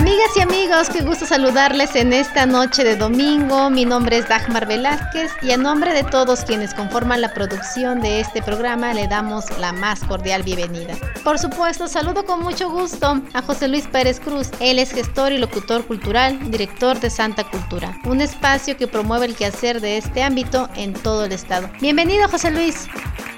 [0.00, 3.68] Amigas y amigos, qué gusto saludarles en esta noche de domingo.
[3.68, 8.20] Mi nombre es Dagmar Velázquez y a nombre de todos quienes conforman la producción de
[8.20, 10.94] este programa le damos la más cordial bienvenida.
[11.22, 14.48] Por supuesto, saludo con mucho gusto a José Luis Pérez Cruz.
[14.58, 19.36] Él es gestor y locutor cultural, director de Santa Cultura, un espacio que promueve el
[19.36, 21.68] quehacer de este ámbito en todo el estado.
[21.78, 22.88] Bienvenido, José Luis.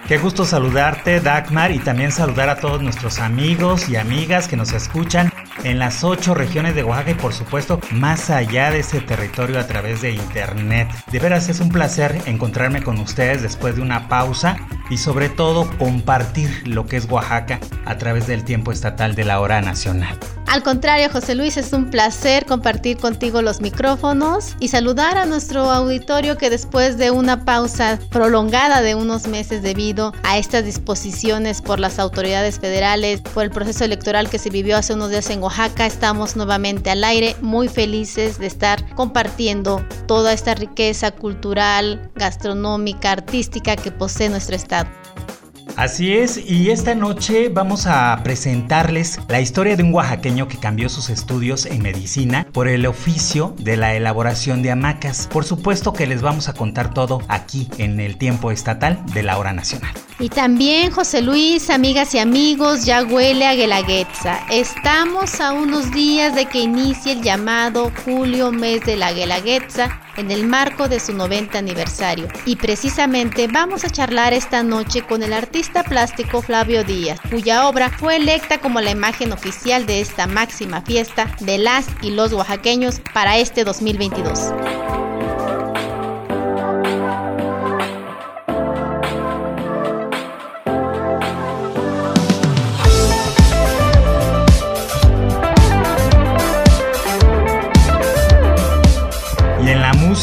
[0.06, 4.72] Qué gusto saludarte, Dagmar, y también saludar a todos nuestros amigos y amigas que nos
[4.72, 5.32] escuchan
[5.64, 9.66] en las ocho regiones de Oaxaca y por supuesto más allá de ese territorio a
[9.66, 10.88] través de internet.
[11.10, 14.56] De veras es un placer encontrarme con ustedes después de una pausa
[14.90, 19.40] y sobre todo compartir lo que es Oaxaca a través del tiempo estatal de la
[19.40, 20.18] hora nacional.
[20.52, 25.70] Al contrario, José Luis, es un placer compartir contigo los micrófonos y saludar a nuestro
[25.70, 31.80] auditorio que después de una pausa prolongada de unos meses debido a estas disposiciones por
[31.80, 35.86] las autoridades federales, por el proceso electoral que se vivió hace unos días en Oaxaca,
[35.86, 43.74] estamos nuevamente al aire, muy felices de estar compartiendo toda esta riqueza cultural, gastronómica, artística
[43.74, 44.90] que posee nuestro estado.
[45.76, 50.88] Así es, y esta noche vamos a presentarles la historia de un oaxaqueño que cambió
[50.90, 55.28] sus estudios en medicina por el oficio de la elaboración de hamacas.
[55.32, 59.38] Por supuesto que les vamos a contar todo aquí en el tiempo estatal de la
[59.38, 59.94] hora nacional.
[60.18, 64.40] Y también José Luis, amigas y amigos, ya huele a Guelaguetza.
[64.50, 70.30] Estamos a unos días de que inicie el llamado Julio Mes de la Guelaguetza en
[70.30, 72.28] el marco de su 90 aniversario.
[72.46, 77.90] Y precisamente vamos a charlar esta noche con el artista plástico Flavio Díaz, cuya obra
[77.90, 83.00] fue electa como la imagen oficial de esta máxima fiesta de las y los oaxaqueños
[83.12, 85.11] para este 2022.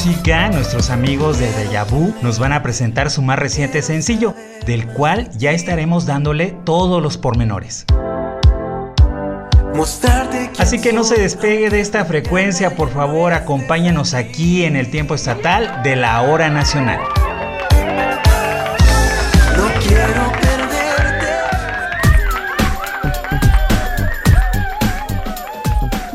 [0.05, 4.33] Música, nuestros amigos de Deja Vu nos van a presentar su más reciente sencillo,
[4.65, 7.85] del cual ya estaremos dándole todos los pormenores.
[10.57, 15.15] Así que no se despegue de esta frecuencia, por favor, acompáñanos aquí en el tiempo
[15.15, 17.01] estatal de la hora nacional.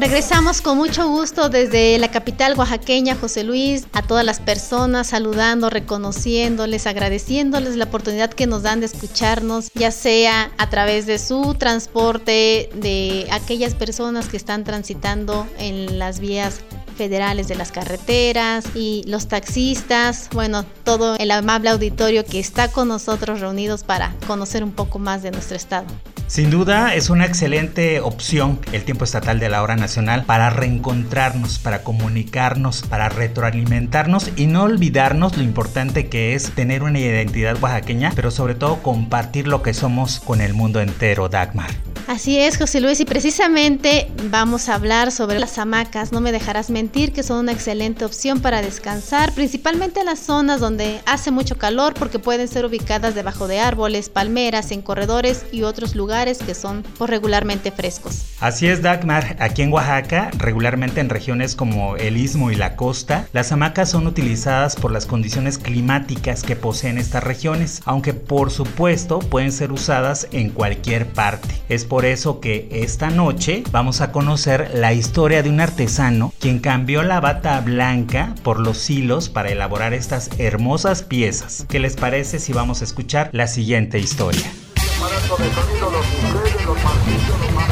[0.04, 5.70] Regresamos con mucho gusto desde la capital oaxaqueña, José Luis, a todas las personas, saludando,
[5.70, 11.54] reconociéndoles, agradeciéndoles la oportunidad que nos dan de escucharnos, ya sea a través de su
[11.54, 16.60] transporte, de aquellas personas que están transitando en las vías
[16.98, 22.88] federales de las carreteras y los taxistas, bueno, todo el amable auditorio que está con
[22.88, 25.86] nosotros reunidos para conocer un poco más de nuestro estado.
[26.26, 31.58] Sin duda es una excelente opción el tiempo estatal de la hora nacional para reencontrarnos,
[31.58, 38.10] para comunicarnos, para retroalimentarnos y no olvidarnos lo importante que es tener una identidad oaxaqueña,
[38.16, 41.93] pero sobre todo compartir lo que somos con el mundo entero, Dagmar.
[42.06, 46.12] Así es, José Luis, y precisamente vamos a hablar sobre las hamacas.
[46.12, 50.60] No me dejarás mentir que son una excelente opción para descansar, principalmente en las zonas
[50.60, 55.62] donde hace mucho calor porque pueden ser ubicadas debajo de árboles, palmeras, en corredores y
[55.62, 58.26] otros lugares que son pues, regularmente frescos.
[58.38, 59.36] Así es, Dagmar.
[59.40, 64.06] Aquí en Oaxaca, regularmente en regiones como el Istmo y la costa, las hamacas son
[64.06, 70.28] utilizadas por las condiciones climáticas que poseen estas regiones, aunque por supuesto pueden ser usadas
[70.32, 71.54] en cualquier parte.
[71.94, 77.04] Por eso que esta noche vamos a conocer la historia de un artesano quien cambió
[77.04, 81.64] la bata blanca por los hilos para elaborar estas hermosas piezas.
[81.68, 84.42] ¿Qué les parece si vamos a escuchar la siguiente historia?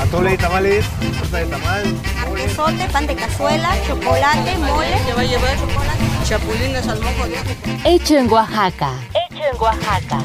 [0.00, 0.86] Atole y tamales,
[1.19, 1.82] torta de tamal,
[2.36, 4.86] quesote, pan de cazuela, chocolate, mole.
[5.04, 5.56] ¿Qué va a llevar?
[5.58, 6.24] Chocolate.
[6.28, 8.92] Chapulines al mojo de Hecho en Oaxaca.
[9.10, 10.19] Hecho en Oaxaca.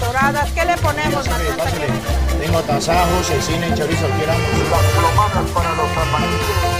[0.00, 1.26] Doradas, ¿qué le ponemos?
[1.26, 2.27] pásale, pásale.
[2.38, 4.48] Tengo tasajos, cecina y chorizo, quieramos.
[4.70, 6.77] Las plomadas para los amantes,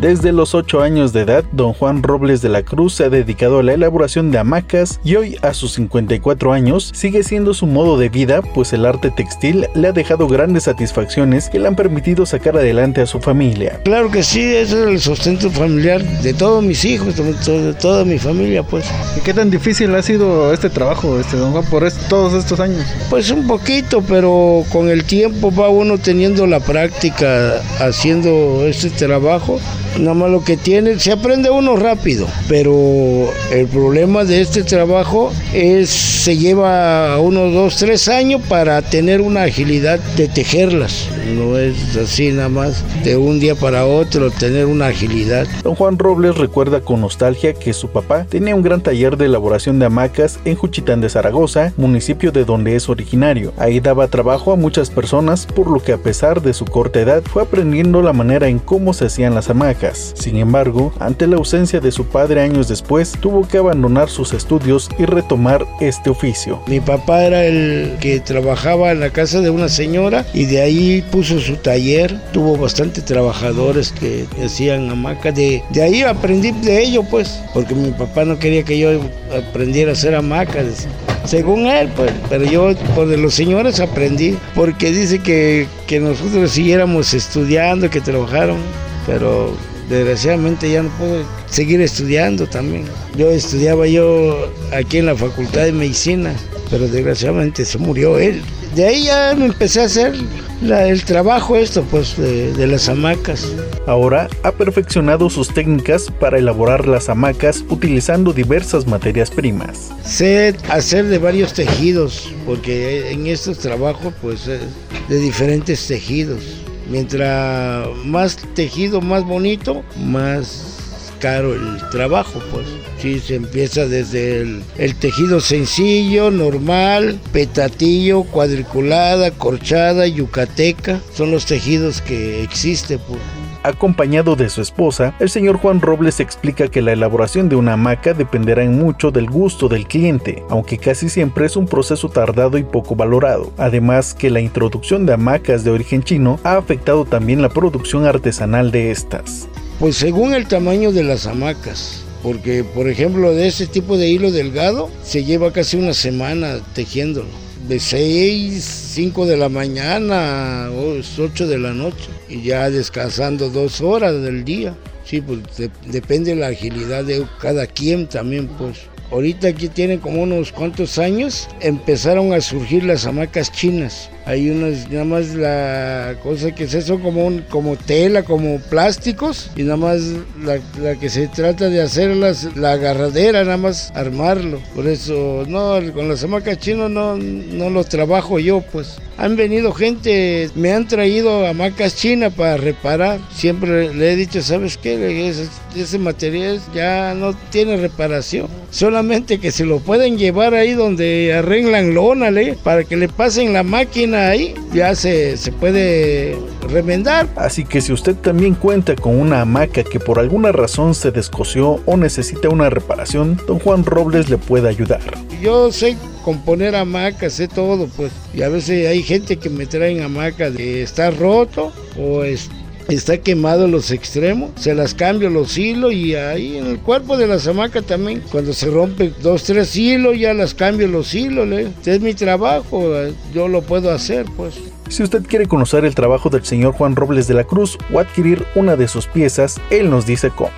[0.00, 3.58] Desde los 8 años de edad, don Juan Robles de la Cruz se ha dedicado
[3.58, 7.98] a la elaboración de hamacas y hoy, a sus 54 años, sigue siendo su modo
[7.98, 12.24] de vida, pues el arte textil le ha dejado grandes satisfacciones que le han permitido
[12.24, 13.78] sacar adelante a su familia.
[13.84, 18.18] Claro que sí, ese es el sustento familiar de todos mis hijos, de toda mi
[18.18, 18.86] familia, pues.
[19.18, 22.86] ¿Y qué tan difícil ha sido este trabajo, este don Juan, por todos estos años?
[23.10, 29.60] Pues un poquito, pero con el tiempo va uno teniendo la práctica haciendo este trabajo.
[29.98, 35.32] Nada más lo que tiene, se aprende uno rápido, pero el problema de este trabajo
[35.52, 41.08] es se lleva unos dos, tres años para tener una agilidad de tejerlas.
[41.34, 45.46] No es así nada más de un día para otro tener una agilidad.
[45.62, 49.78] Don Juan Robles recuerda con nostalgia que su papá tenía un gran taller de elaboración
[49.78, 53.52] de hamacas en Juchitán de Zaragoza, municipio de donde es originario.
[53.56, 57.22] Ahí daba trabajo a muchas personas, por lo que a pesar de su corta edad
[57.22, 59.79] fue aprendiendo la manera en cómo se hacían las hamacas.
[60.14, 64.90] Sin embargo, ante la ausencia de su padre años después, tuvo que abandonar sus estudios
[64.98, 66.60] y retomar este oficio.
[66.66, 71.02] Mi papá era el que trabajaba en la casa de una señora y de ahí
[71.10, 77.02] puso su taller, tuvo bastante trabajadores que hacían hamacas, de, de ahí aprendí de ello
[77.02, 78.90] pues, porque mi papá no quería que yo
[79.34, 80.86] aprendiera a hacer hamacas
[81.24, 87.14] según él, pues, pero yo por los señores aprendí, porque dice que, que nosotros siguiéramos
[87.14, 88.58] estudiando, que trabajaron,
[89.06, 89.52] pero
[89.90, 92.84] desgraciadamente ya no puedo seguir estudiando también.
[93.16, 96.32] Yo estudiaba yo aquí en la Facultad de Medicina,
[96.70, 98.42] pero desgraciadamente se murió él.
[98.74, 100.14] De ahí ya me empecé a hacer
[100.62, 103.48] el trabajo esto, pues, de, las hamacas.
[103.86, 109.90] Ahora ha perfeccionado sus técnicas para elaborar las hamacas utilizando diversas materias primas.
[110.04, 116.62] Sé hacer de varios tejidos, porque en estos trabajos, pues, de diferentes tejidos.
[116.90, 120.80] Mientras más tejido, más bonito, más
[121.20, 122.66] caro el trabajo, pues.
[123.00, 131.00] Sí, se empieza desde el, tejido sencillo, normal, petatillo, cuadriculada, corchada, yucateca.
[131.14, 133.20] Son los tejidos que existen, pues.
[133.62, 138.14] Acompañado de su esposa, el señor Juan Robles explica que la elaboración de una hamaca
[138.14, 142.62] dependerá en mucho del gusto del cliente, aunque casi siempre es un proceso tardado y
[142.62, 143.52] poco valorado.
[143.58, 148.70] Además que la introducción de hamacas de origen chino ha afectado también la producción artesanal
[148.70, 149.46] de estas.
[149.78, 154.30] Pues según el tamaño de las hamacas, porque por ejemplo de ese tipo de hilo
[154.30, 158.62] delgado se lleva casi una semana tejiéndolo de 6,
[158.94, 164.44] 5 de la mañana a 8 de la noche y ya descansando dos horas del
[164.44, 164.74] día.
[165.04, 165.40] Sí, pues
[165.86, 168.78] depende de la agilidad de cada quien también, pues.
[169.10, 174.88] Ahorita aquí tiene como unos cuantos años, empezaron a surgir las hamacas chinas hay unas,
[174.88, 180.02] nada más la cosa que es eso como, como tela, como plásticos, y nada más
[180.40, 180.60] la,
[180.94, 184.60] que se trata de hacerlas, la agarradera, nada más armarlo.
[184.74, 188.98] Por eso, no, con las hamacas chinas no, no lo trabajo yo, pues.
[189.20, 193.20] Han venido gente, me han traído hamacas chinas para reparar.
[193.30, 195.28] Siempre le he dicho, ¿sabes qué?
[195.28, 195.46] Ese,
[195.76, 198.48] ese material ya no tiene reparación.
[198.70, 202.30] Solamente que se lo pueden llevar ahí donde arreglan lona,
[202.64, 206.38] para que le pasen la máquina ahí, ya se, se puede
[206.70, 207.28] remendar.
[207.36, 211.82] Así que si usted también cuenta con una hamaca que por alguna razón se descosió
[211.84, 215.02] o necesita una reparación, don Juan Robles le puede ayudar.
[215.42, 218.12] Yo sé componer hamacas, sé todo, pues.
[218.34, 222.50] Y a veces hay gente que me traen hamacas de estar roto o es
[222.94, 227.26] está quemado los extremos, se las cambio los hilos y ahí en el cuerpo de
[227.26, 231.94] la hamaca también, cuando se rompe dos, tres hilos, ya las cambio los hilos, este
[231.94, 232.92] es mi trabajo,
[233.32, 234.54] yo lo puedo hacer pues.
[234.88, 238.44] Si usted quiere conocer el trabajo del señor Juan Robles de la Cruz o adquirir
[238.56, 240.50] una de sus piezas, él nos dice cómo.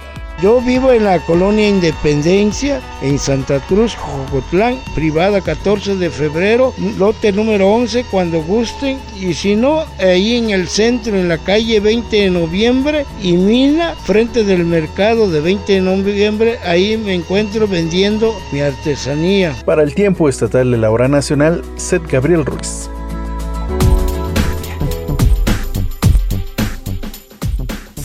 [0.42, 7.30] Yo vivo en la colonia Independencia, en Santa Cruz, Jocotlán, privada 14 de febrero, lote
[7.30, 8.98] número 11, cuando gusten.
[9.20, 13.94] Y si no, ahí en el centro, en la calle 20 de noviembre y Mina,
[13.94, 19.54] frente del mercado de 20 de noviembre, ahí me encuentro vendiendo mi artesanía.
[19.64, 22.90] Para el tiempo estatal de la hora nacional, Seth Gabriel Ruiz.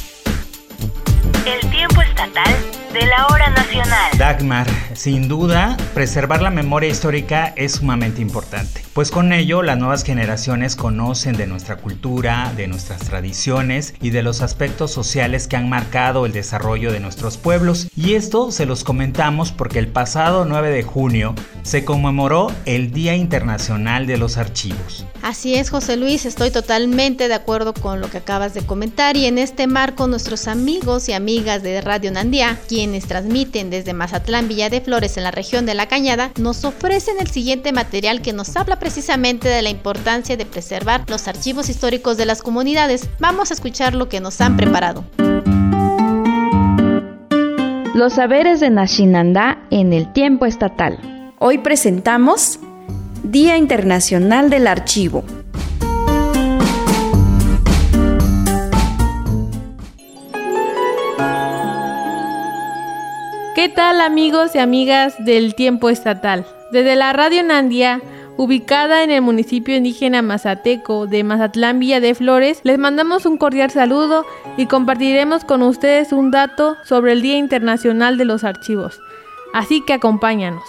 [1.46, 2.52] El tiempo estatal
[2.92, 4.10] de la hora nacional.
[4.16, 10.04] Dagmar, sin duda, preservar la memoria histórica es sumamente importante, pues con ello las nuevas
[10.04, 15.68] generaciones conocen de nuestra cultura, de nuestras tradiciones y de los aspectos sociales que han
[15.68, 17.88] marcado el desarrollo de nuestros pueblos.
[17.96, 21.34] Y esto se los comentamos porque el pasado 9 de junio
[21.68, 25.04] se conmemoró el Día Internacional de los Archivos.
[25.20, 29.26] Así es, José Luis, estoy totalmente de acuerdo con lo que acabas de comentar y
[29.26, 34.70] en este marco nuestros amigos y amigas de Radio Nandía, quienes transmiten desde Mazatlán, Villa
[34.70, 38.56] de Flores en la región de La Cañada, nos ofrecen el siguiente material que nos
[38.56, 43.10] habla precisamente de la importancia de preservar los archivos históricos de las comunidades.
[43.18, 45.04] Vamos a escuchar lo que nos han preparado.
[47.94, 51.17] Los saberes de Nashinandá en el tiempo estatal.
[51.40, 52.58] Hoy presentamos
[53.22, 55.22] Día Internacional del Archivo.
[63.54, 66.44] ¿Qué tal amigos y amigas del tiempo estatal?
[66.72, 68.02] Desde la Radio Nandia,
[68.36, 73.70] ubicada en el municipio indígena mazateco de Mazatlán Villa de Flores, les mandamos un cordial
[73.70, 74.26] saludo
[74.56, 79.00] y compartiremos con ustedes un dato sobre el Día Internacional de los Archivos.
[79.54, 80.64] Así que acompáñanos.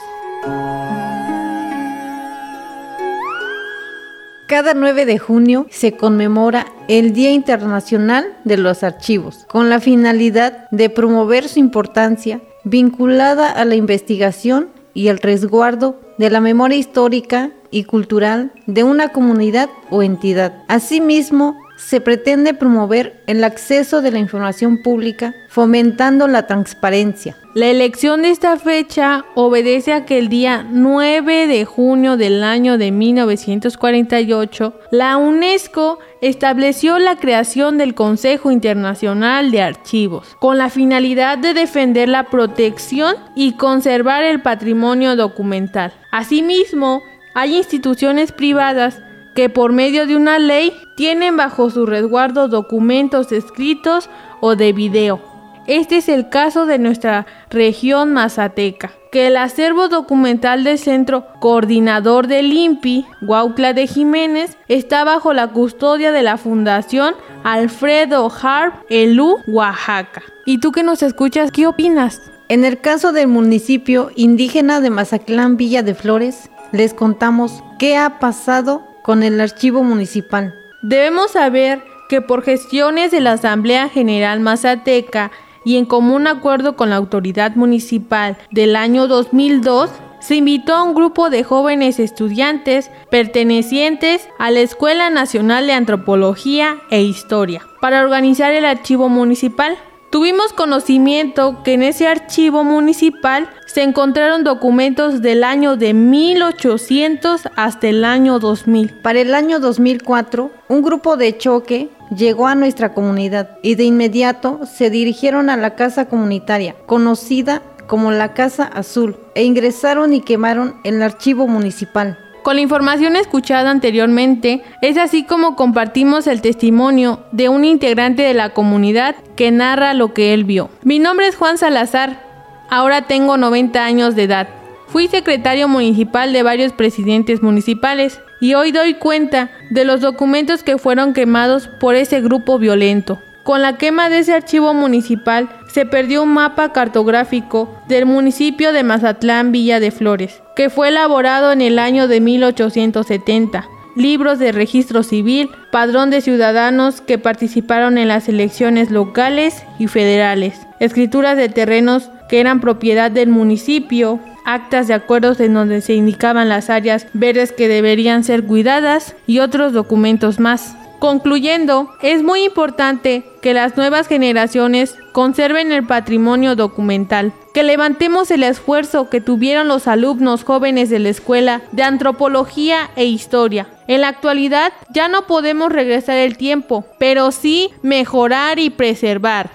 [4.50, 10.68] Cada 9 de junio se conmemora el Día Internacional de los Archivos, con la finalidad
[10.72, 17.52] de promover su importancia vinculada a la investigación y el resguardo de la memoria histórica
[17.72, 20.64] y cultural de una comunidad o entidad.
[20.68, 27.38] Asimismo, se pretende promover el acceso de la información pública, fomentando la transparencia.
[27.56, 32.78] La elección de esta fecha obedece a que el día 9 de junio del año
[32.78, 41.38] de 1948, la UNESCO estableció la creación del Consejo Internacional de Archivos, con la finalidad
[41.38, 45.94] de defender la protección y conservar el patrimonio documental.
[46.12, 47.02] Asimismo,
[47.34, 49.02] hay instituciones privadas
[49.40, 54.10] que por medio de una ley tienen bajo su resguardo documentos escritos
[54.42, 55.22] o de video.
[55.66, 62.28] Este es el caso de nuestra región mazateca, que el acervo documental del Centro Coordinador
[62.28, 67.16] del INPI, Guautla de Jiménez, está bajo la custodia de la Fundación
[67.46, 70.22] Alfredo Harp Elú, Oaxaca.
[70.46, 72.30] ¿Y tú que nos escuchas, qué opinas?
[72.50, 78.20] En el caso del municipio indígena de Mazatlán Villa de Flores, les contamos qué ha
[78.20, 80.54] pasado con el archivo municipal.
[80.84, 85.32] Debemos saber que por gestiones de la Asamblea General Mazateca
[85.66, 89.90] y en común acuerdo con la autoridad municipal del año 2002,
[90.20, 96.78] se invitó a un grupo de jóvenes estudiantes pertenecientes a la Escuela Nacional de Antropología
[96.92, 99.76] e Historia para organizar el archivo municipal.
[100.10, 107.88] Tuvimos conocimiento que en ese archivo municipal se encontraron documentos del año de 1800 hasta
[107.88, 109.02] el año 2000.
[109.04, 114.62] Para el año 2004, un grupo de choque llegó a nuestra comunidad y de inmediato
[114.66, 120.76] se dirigieron a la casa comunitaria, conocida como la Casa Azul, e ingresaron y quemaron
[120.84, 122.18] el archivo municipal.
[122.44, 128.34] Con la información escuchada anteriormente, es así como compartimos el testimonio de un integrante de
[128.34, 130.70] la comunidad que narra lo que él vio.
[130.84, 132.24] Mi nombre es Juan Salazar,
[132.70, 134.48] ahora tengo 90 años de edad.
[134.88, 140.78] Fui secretario municipal de varios presidentes municipales y hoy doy cuenta de los documentos que
[140.78, 143.20] fueron quemados por ese grupo violento.
[143.50, 148.84] Con la quema de ese archivo municipal se perdió un mapa cartográfico del municipio de
[148.84, 153.68] Mazatlán Villa de Flores, que fue elaborado en el año de 1870.
[153.96, 160.54] Libros de registro civil, padrón de ciudadanos que participaron en las elecciones locales y federales,
[160.80, 166.50] escrituras de terrenos que eran propiedad del municipio, actas de acuerdos en donde se indicaban
[166.50, 170.76] las áreas verdes que deberían ser cuidadas y otros documentos más.
[171.00, 178.44] Concluyendo, es muy importante que las nuevas generaciones conserven el patrimonio documental, que levantemos el
[178.44, 183.70] esfuerzo que tuvieron los alumnos jóvenes de la escuela de antropología e historia.
[183.88, 189.52] En la actualidad ya no podemos regresar el tiempo, pero sí mejorar y preservar.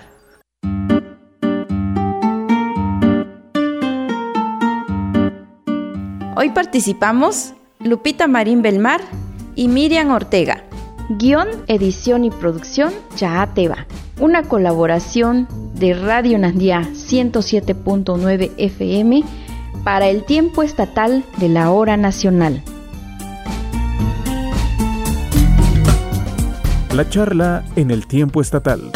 [6.37, 9.03] Hoy participamos Lupita Marín Belmar
[9.55, 10.65] y Miriam Ortega.
[11.11, 13.87] Guión, edición y producción, Chaateba.
[14.19, 19.23] Una colaboración de Radio Nandía 107.9 FM
[19.85, 22.63] para el tiempo estatal de la hora nacional.
[26.95, 28.91] La charla en el tiempo estatal.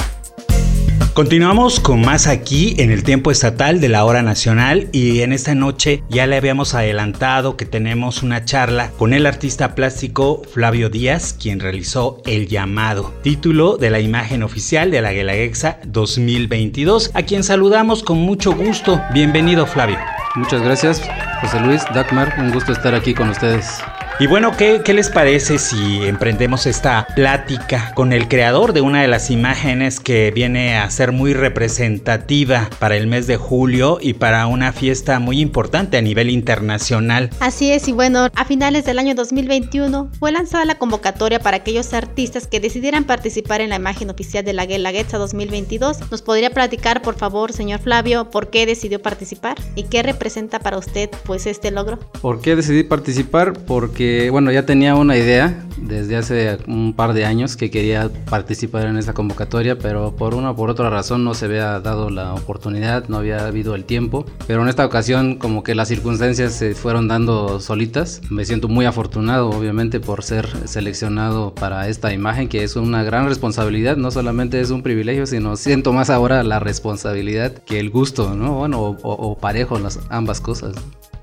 [1.18, 5.56] Continuamos con más aquí en el tiempo estatal de la hora nacional y en esta
[5.56, 11.32] noche ya le habíamos adelantado que tenemos una charla con el artista plástico Flavio Díaz,
[11.32, 17.42] quien realizó El llamado, título de la imagen oficial de la Guelaguetza 2022, a quien
[17.42, 19.00] saludamos con mucho gusto.
[19.12, 19.98] Bienvenido Flavio.
[20.36, 21.02] Muchas gracias,
[21.40, 23.82] José Luis, Dagmar, un gusto estar aquí con ustedes.
[24.20, 29.00] Y bueno, ¿qué, ¿qué, les parece si emprendemos esta plática con el creador de una
[29.00, 34.14] de las imágenes que viene a ser muy representativa para el mes de julio y
[34.14, 37.30] para una fiesta muy importante a nivel internacional?
[37.38, 41.94] Así es, y bueno, a finales del año 2021 fue lanzada la convocatoria para aquellos
[41.94, 46.10] artistas que decidieran participar en la imagen oficial de la Guelaguetza 2022.
[46.10, 50.76] ¿Nos podría platicar, por favor, señor Flavio, por qué decidió participar y qué representa para
[50.76, 52.00] usted pues este logro?
[52.20, 53.52] ¿Por qué decidí participar?
[53.52, 58.86] Porque bueno, ya tenía una idea desde hace un par de años que quería participar
[58.86, 62.34] en esta convocatoria, pero por una o por otra razón no se había dado la
[62.34, 64.26] oportunidad, no había habido el tiempo.
[64.46, 68.20] Pero en esta ocasión como que las circunstancias se fueron dando solitas.
[68.30, 73.26] Me siento muy afortunado, obviamente, por ser seleccionado para esta imagen, que es una gran
[73.26, 73.96] responsabilidad.
[73.96, 78.54] No solamente es un privilegio, sino siento más ahora la responsabilidad que el gusto, ¿no?
[78.54, 80.74] Bueno, o, o parejo las ambas cosas.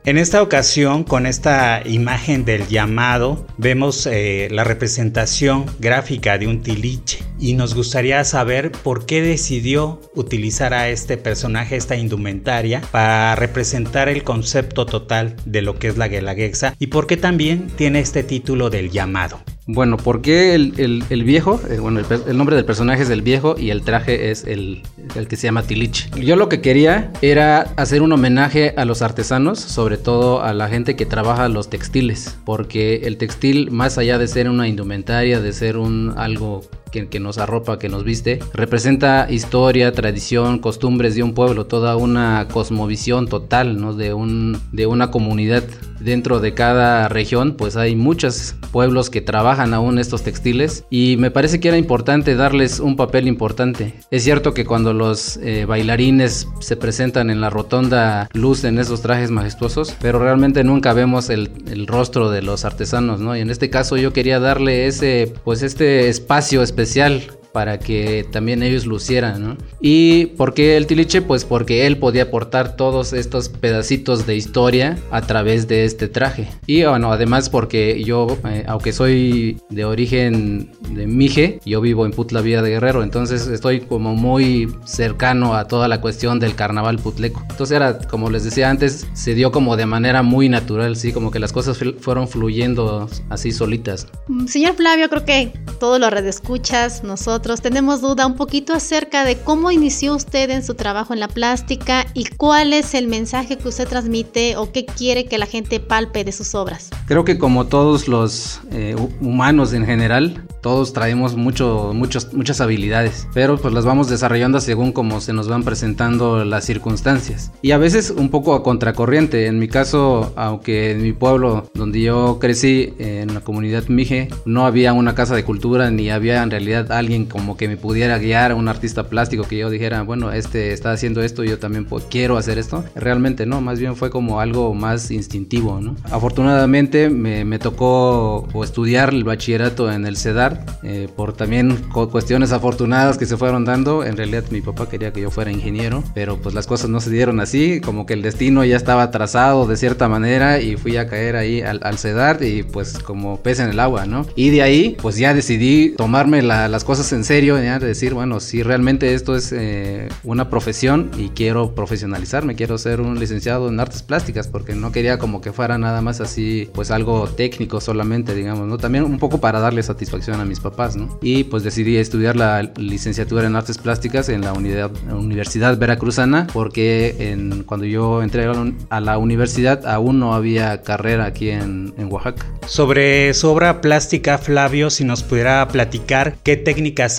[0.05, 6.61] En esta ocasión, con esta imagen del llamado, vemos eh, la representación gráfica de un
[6.61, 13.33] tiliche y nos gustaría saber por qué decidió utilizar a este personaje, esta indumentaria, para
[13.33, 17.99] representar el concepto total de lo que es la Guelaguetza y por qué también tiene
[17.99, 19.41] este título del llamado.
[19.67, 21.59] Bueno, ¿por qué el, el, viejo?
[21.69, 24.83] Eh, bueno, el, nombre del personaje es el viejo y el traje es el,
[25.15, 26.11] el, que se llama Tilich.
[26.11, 30.69] Yo lo que quería era hacer un homenaje a los artesanos, sobre todo a la
[30.69, 35.51] gente que trabaja los textiles, porque el textil, más allá de ser una indumentaria, de
[35.51, 36.61] ser un algo
[36.95, 41.97] que, que, nos arropa, que nos viste, representa historia, tradición, costumbres de un pueblo, toda
[41.97, 43.93] una cosmovisión total, ¿no?
[43.93, 45.63] De, un, de una comunidad.
[45.99, 51.31] Dentro de cada región, pues hay muchos pueblos que trabajan aún estos textiles y me
[51.31, 53.93] parece que era importante darles un papel importante.
[54.11, 59.31] Es cierto que cuando los eh, bailarines se presentan en la rotonda lucen esos trajes
[59.31, 63.35] majestuosos, pero realmente nunca vemos el, el rostro de los artesanos, ¿no?
[63.35, 68.27] Y en este caso yo quería darle ese, pues este espacio especial especial para que
[68.33, 69.57] también ellos lucieran, ¿no?
[69.79, 71.21] ¿Y por qué el tiliche?
[71.21, 76.49] Pues porque él podía aportar todos estos pedacitos de historia a través de este traje.
[76.67, 82.11] Y bueno, además porque yo, eh, aunque soy de origen de Mije, yo vivo en
[82.11, 86.99] Putla Vía de Guerrero, entonces estoy como muy cercano a toda la cuestión del carnaval
[86.99, 87.41] putleco.
[87.49, 91.31] Entonces era, como les decía antes, se dio como de manera muy natural, sí, como
[91.31, 94.07] que las cosas fueron fluyendo así solitas.
[94.27, 99.37] Mm, señor Flavio, creo que todos los redescuchas, nosotros, tenemos duda un poquito acerca de
[99.37, 103.67] cómo inició usted en su trabajo en la plástica y cuál es el mensaje que
[103.67, 106.89] usted transmite o qué quiere que la gente palpe de sus obras.
[107.05, 113.27] Creo que como todos los eh, humanos en general, todos traemos mucho, muchos, muchas habilidades,
[113.35, 117.51] pero pues las vamos desarrollando según como se nos van presentando las circunstancias.
[117.61, 119.45] Y a veces un poco a contracorriente.
[119.45, 124.65] En mi caso, aunque en mi pueblo donde yo crecí, en la comunidad Mije, no
[124.65, 128.51] había una casa de cultura ni había en realidad alguien como que me pudiera guiar
[128.51, 132.37] a un artista plástico que yo dijera, bueno, este está haciendo esto, yo también quiero
[132.37, 132.85] hacer esto.
[132.95, 135.97] Realmente no, más bien fue como algo más instintivo, ¿no?
[136.11, 143.17] Afortunadamente me, me tocó estudiar el bachillerato en el CEDAR eh, por también cuestiones afortunadas
[143.17, 144.05] que se fueron dando.
[144.05, 147.09] En realidad mi papá quería que yo fuera ingeniero, pero pues las cosas no se
[147.09, 151.09] dieron así, como que el destino ya estaba trazado de cierta manera y fui a
[151.09, 154.25] caer ahí al, al CEDAR y pues como pez en el agua, ¿no?
[154.37, 158.63] Y de ahí pues ya decidí tomarme las cosas en serio, ya decir, bueno, si
[158.63, 164.03] realmente esto es eh, una profesión y quiero profesionalizarme, quiero ser un licenciado en artes
[164.03, 168.67] plásticas, porque no quería como que fuera nada más así, pues algo técnico solamente, digamos,
[168.67, 168.77] ¿no?
[168.77, 171.17] También un poco para darle satisfacción a mis papás, ¿no?
[171.21, 177.15] Y pues decidí estudiar la licenciatura en artes plásticas en la unidad, Universidad Veracruzana porque
[177.19, 178.49] en, cuando yo entré
[178.89, 182.45] a la universidad aún no había carrera aquí en, en Oaxaca.
[182.67, 186.57] Sobre su obra plástica, Flavio, si nos pudiera platicar qué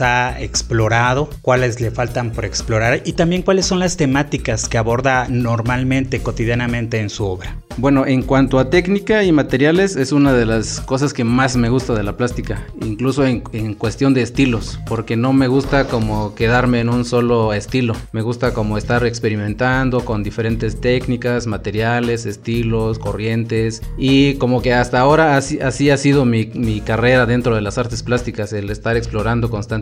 [0.01, 5.27] ha explorado, cuáles le faltan por explorar y también cuáles son las temáticas que aborda
[5.29, 7.57] normalmente, cotidianamente en su obra.
[7.79, 11.69] Bueno, en cuanto a técnica y materiales, es una de las cosas que más me
[11.69, 13.43] gusta de la plástica, incluso en,
[13.75, 18.55] cuestión de estilos, porque no me gusta como quedarme en un solo estilo, me gusta
[18.55, 25.61] como estar experimentando con diferentes técnicas, materiales, estilos, corrientes, y como que hasta ahora así,
[25.61, 29.76] así ha sido mi, mi, carrera dentro de las artes plásticas, el estar explorando constantemente,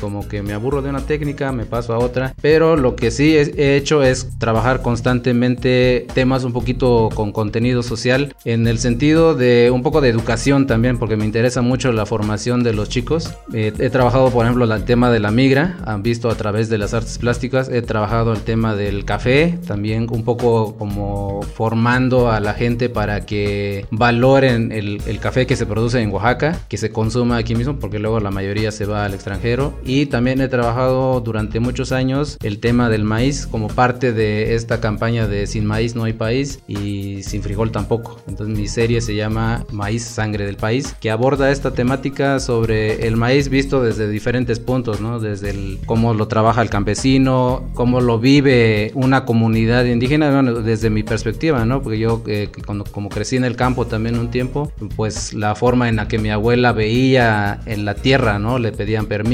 [0.00, 3.36] como que me aburro de una técnica, me paso a otra, pero lo que sí
[3.36, 9.70] he hecho es trabajar constantemente temas un poquito con contenido social en el sentido de
[9.72, 13.34] un poco de educación también, porque me interesa mucho la formación de los chicos.
[13.52, 16.78] Eh, he trabajado, por ejemplo, el tema de la migra, han visto a través de
[16.78, 17.68] las artes plásticas.
[17.68, 23.26] He trabajado el tema del café, también un poco como formando a la gente para
[23.26, 27.78] que valoren el, el café que se produce en Oaxaca, que se consuma aquí mismo,
[27.78, 29.39] porque luego la mayoría se va al extranjero.
[29.84, 34.80] Y también he trabajado durante muchos años el tema del maíz como parte de esta
[34.80, 38.20] campaña de Sin maíz no hay país y sin frijol tampoco.
[38.28, 43.16] Entonces mi serie se llama Maíz Sangre del País, que aborda esta temática sobre el
[43.16, 45.20] maíz visto desde diferentes puntos, ¿no?
[45.20, 50.90] Desde el, cómo lo trabaja el campesino, cómo lo vive una comunidad indígena, bueno, desde
[50.90, 51.82] mi perspectiva, ¿no?
[51.82, 55.88] Porque yo eh, cuando, como crecí en el campo también un tiempo, pues la forma
[55.88, 58.58] en la que mi abuela veía en la tierra, ¿no?
[58.58, 59.29] Le pedían permiso,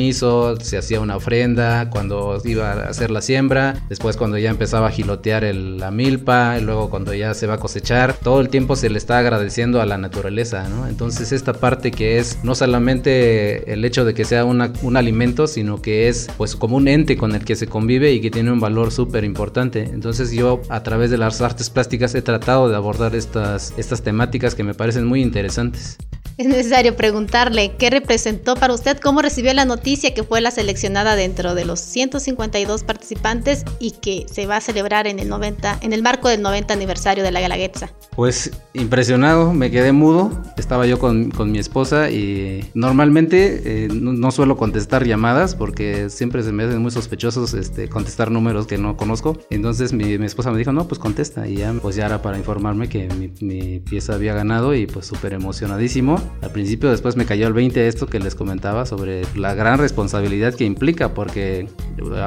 [0.61, 4.91] se hacía una ofrenda cuando iba a hacer la siembra, después cuando ya empezaba a
[4.91, 8.77] gilotear el, la milpa, y luego cuando ya se va a cosechar todo el tiempo
[8.77, 10.87] se le está agradeciendo a la naturaleza, ¿no?
[10.87, 15.81] Entonces esta parte que es no solamente el hecho de que sea un alimento, sino
[15.81, 18.61] que es pues como un ente con el que se convive y que tiene un
[18.61, 19.83] valor súper importante.
[19.83, 24.55] Entonces yo a través de las artes plásticas he tratado de abordar estas, estas temáticas
[24.55, 25.97] que me parecen muy interesantes.
[26.47, 31.17] Es necesario preguntarle qué representó para usted, cómo recibió la noticia que fue la seleccionada
[31.17, 35.95] dentro de los 152 participantes y que se va a celebrar en el 90, en
[35.95, 37.91] el marco del 90 aniversario de la Galaguetza.
[38.15, 40.31] Pues impresionado, me quedé mudo.
[40.59, 46.43] Estaba yo con, con mi esposa y normalmente eh, no, suelo contestar llamadas porque siempre
[46.43, 49.39] se me hacen muy sospechosos este, contestar números que no conozco.
[49.49, 51.49] Entonces mi, esposa me dijo, no, pues contesta.
[51.49, 55.07] Y ya, pues ya era para informarme que mi, mi pieza había ganado y pues
[55.07, 56.26] súper emocionadísimo.
[56.43, 60.55] Al principio después me cayó el 20 esto que les comentaba sobre la gran responsabilidad
[60.55, 61.69] que implica, porque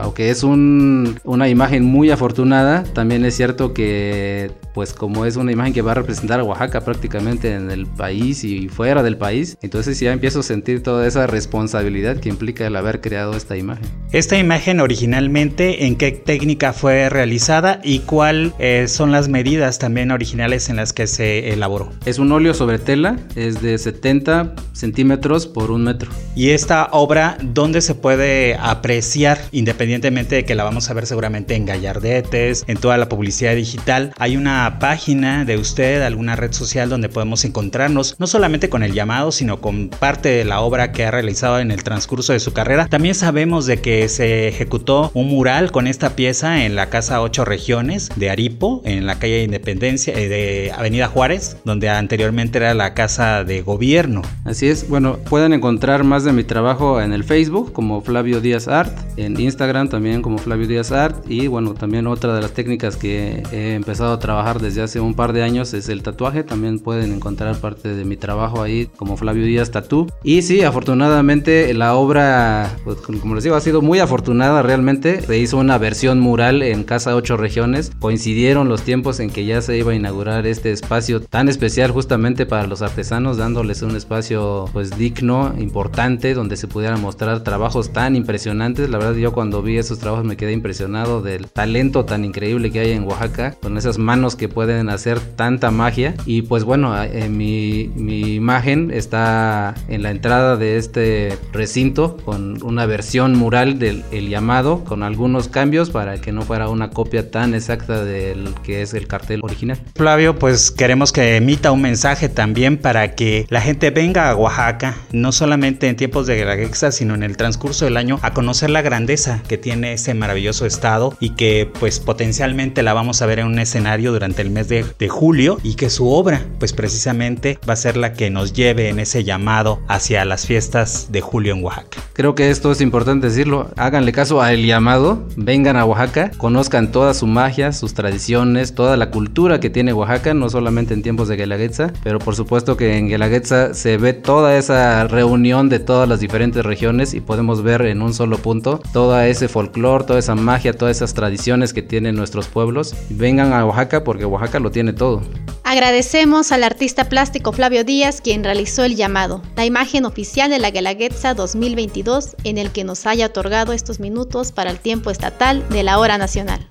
[0.01, 5.51] aunque es un, una imagen muy afortunada, también es cierto que pues como es una
[5.51, 9.57] imagen que va a representar a Oaxaca prácticamente en el país y fuera del país,
[9.61, 13.85] entonces ya empiezo a sentir toda esa responsabilidad que implica el haber creado esta imagen.
[14.13, 20.11] Esta imagen originalmente, ¿en qué técnica fue realizada y cuáles eh, son las medidas también
[20.11, 21.91] originales en las que se elaboró?
[22.05, 26.09] Es un óleo sobre tela, es de 70 centímetros por un metro.
[26.37, 31.55] ¿Y esta obra dónde se puede apreciar, independientemente de que la vamos a ver seguramente
[31.55, 34.13] en Gallardetes, en toda la publicidad digital?
[34.17, 38.93] Hay una página de usted, alguna red social donde podemos encontrarnos, no solamente con el
[38.93, 42.53] llamado, sino con parte de la obra que ha realizado en el transcurso de su
[42.53, 42.87] carrera.
[42.87, 47.45] También sabemos de que se ejecutó un mural con esta pieza en la Casa 8
[47.45, 52.93] Regiones de Aripo, en la calle Independencia, eh, de Avenida Juárez, donde anteriormente era la
[52.93, 54.21] Casa de Gobierno.
[54.43, 58.67] Así es, bueno, pueden encontrar más de mi trabajo en el Facebook como Flavio Díaz
[58.67, 62.95] Art, en Instagram también como Flavio Díaz Art y bueno, también otra de las técnicas
[62.95, 66.43] que he empezado a trabajar desde hace un par de años es el tatuaje.
[66.43, 70.07] También pueden encontrar parte de mi trabajo ahí como Flavio Díaz Tatú.
[70.23, 75.21] Y sí, afortunadamente la obra, pues, como les digo, ha sido muy afortunada realmente.
[75.21, 77.91] Se hizo una versión mural en Casa 8 Regiones.
[77.99, 82.45] Coincidieron los tiempos en que ya se iba a inaugurar este espacio tan especial justamente
[82.45, 88.15] para los artesanos, dándoles un espacio pues digno, importante, donde se pudieran mostrar trabajos tan
[88.15, 88.89] impresionantes.
[88.89, 92.79] La verdad yo cuando vi esos trabajos me quedé impresionado del talento tan increíble que
[92.79, 96.15] hay en Oaxaca, con esas manos que pueden hacer tanta magia.
[96.25, 96.95] Y pues bueno,
[97.29, 104.03] mi, mi imagen está en la entrada de este recinto con una versión mural del
[104.11, 108.81] el llamado, con algunos cambios para que no fuera una copia tan exacta del que
[108.81, 109.77] es el cartel original.
[109.95, 114.95] Flavio, pues queremos que emita un mensaje también para que la gente venga a Oaxaca,
[115.11, 118.81] no solamente en tiempos de Guelaguetza, sino en el transcurso del año, a conocer la
[118.81, 123.47] grandeza que tiene ese maravilloso estado y que pues potencialmente la vamos a ver en
[123.47, 127.73] un escenario durante el mes de, de julio y que su obra pues precisamente va
[127.73, 131.63] a ser la que nos lleve en ese llamado hacia las fiestas de julio en
[131.63, 132.01] Oaxaca.
[132.13, 137.13] Creo que esto es importante decirlo, háganle caso al llamado, vengan a Oaxaca, conozcan toda
[137.13, 141.37] su magia, sus tradiciones, toda la cultura que tiene Oaxaca, no solamente en tiempos de
[141.37, 146.19] Guelaguetza, pero por supuesto que en Guelaguetza se ve toda esa reunión de todas las
[146.19, 150.73] diferentes regiones y podemos ver en un solo punto todo ese folclore, toda esa magia,
[150.73, 152.95] todas esas tradiciones que tienen nuestros pueblos.
[153.09, 155.21] Vengan a Oaxaca porque Oaxaca lo tiene todo.
[155.63, 160.71] Agradecemos al artista plástico Flavio Díaz quien realizó el llamado, la imagen oficial de la
[160.71, 165.83] Guelaguetza 2022 en el que nos haya otorgado estos minutos para el tiempo estatal de
[165.83, 166.67] la hora nacional.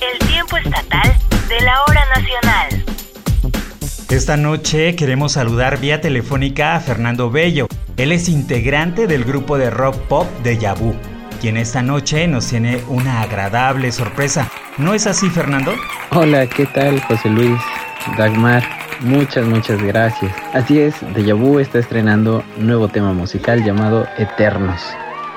[0.00, 1.14] El tiempo estatal
[1.48, 2.84] de la hora nacional.
[4.10, 7.68] Esta noche queremos saludar vía telefónica a Fernando Bello.
[7.96, 10.94] Él es integrante del grupo de rock pop de Yabu,
[11.44, 14.50] quien esta noche nos tiene una agradable sorpresa.
[14.78, 15.74] ¿No es así, Fernando?
[16.12, 17.60] Hola, ¿qué tal, José Luis?
[18.16, 18.62] Dagmar,
[19.00, 20.34] muchas, muchas gracias.
[20.54, 24.80] Así es, Deja Vu está estrenando un nuevo tema musical llamado Eternos.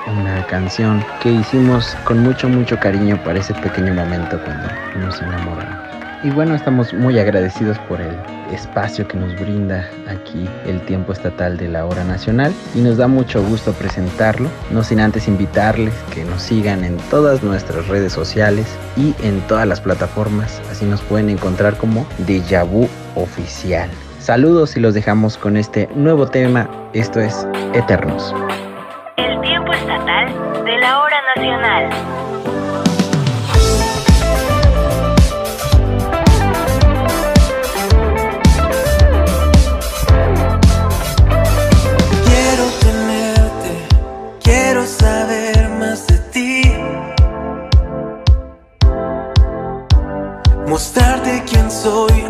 [0.06, 4.66] Una canción que hicimos con mucho, mucho cariño para ese pequeño momento cuando
[4.98, 6.07] nos enamoramos.
[6.24, 8.16] Y bueno, estamos muy agradecidos por el
[8.52, 13.06] espacio que nos brinda aquí el tiempo estatal de la hora nacional y nos da
[13.06, 18.66] mucho gusto presentarlo, no sin antes invitarles que nos sigan en todas nuestras redes sociales
[18.96, 22.64] y en todas las plataformas, así nos pueden encontrar como Deja
[23.14, 23.88] Oficial.
[24.18, 28.34] Saludos y los dejamos con este nuevo tema, esto es Eternos.
[29.16, 32.17] El tiempo estatal de la hora nacional.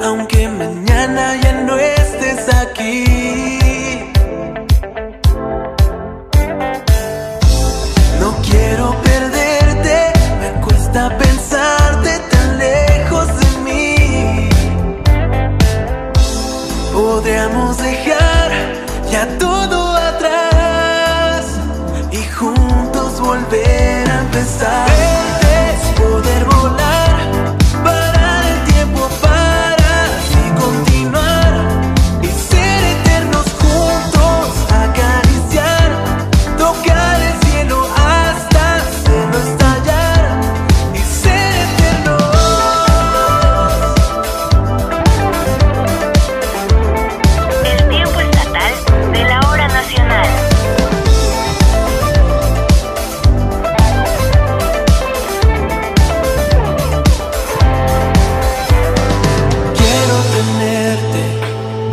[0.04, 3.57] Aunque mañana ya no estés aquí.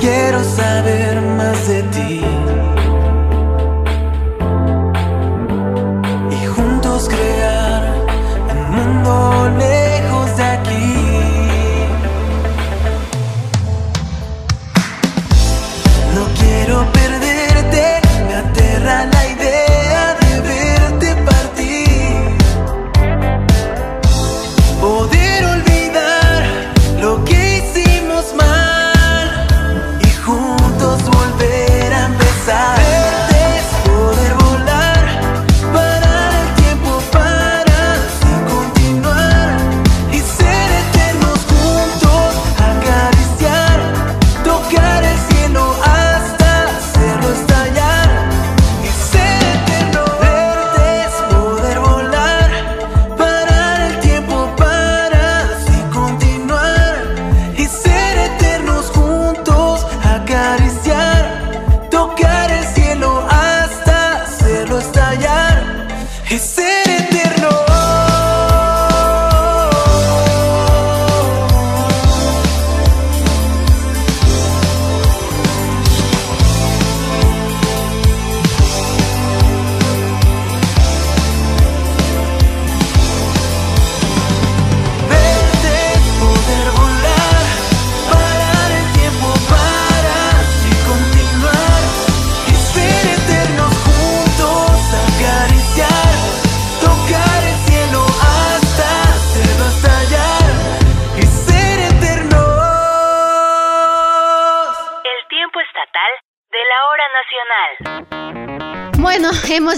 [0.06, 2.35] Quiero saber más de ti.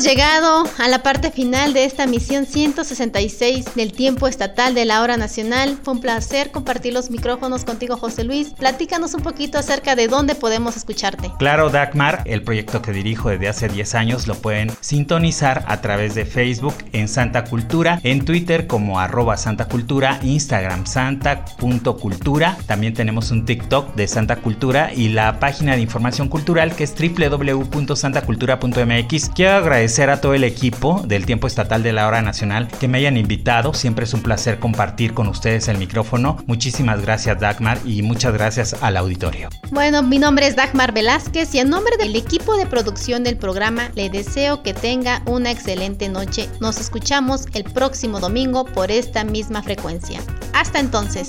[0.04, 0.47] Llegado
[0.78, 5.78] a la parte final de esta misión 166 del tiempo estatal de la hora nacional.
[5.84, 8.50] Fue un placer compartir los micrófonos contigo, José Luis.
[8.50, 11.32] Platícanos un poquito acerca de dónde podemos escucharte.
[11.40, 16.16] Claro, Dagmar, el proyecto que dirijo desde hace 10 años lo pueden sintonizar a través
[16.16, 22.58] de Facebook en Santa Cultura, en Twitter como arroba Santa Cultura, Instagram santa.cultura.
[22.66, 26.94] También tenemos un TikTok de Santa Cultura y la página de información cultural que es
[26.96, 32.88] www.santacultura.mx Quiero agradecer a todo el equipo del Tiempo Estatal de la Hora Nacional que
[32.88, 33.76] me hayan invitado.
[33.76, 36.38] Siempre es un placer compartir con ustedes el micrófono.
[36.48, 39.50] Muchísimas gracias Dagmar y muchas gracias al auditorio.
[39.70, 43.92] Bueno, mi nombre es Dagmar Velázquez y en nombre del equipo de producción del programa
[43.94, 46.50] le deseo que tenga una excelente noche.
[46.60, 50.20] Nos escuchamos el próximo domingo por esta misma frecuencia.
[50.54, 51.28] Hasta entonces.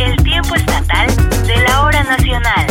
[0.00, 1.06] El tiempo estatal
[1.46, 2.66] de la hora nacional.